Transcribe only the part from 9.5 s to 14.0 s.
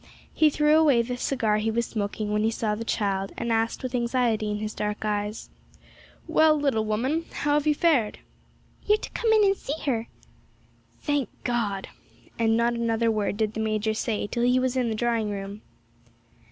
see her.' 'Thank God!' and not another word did the major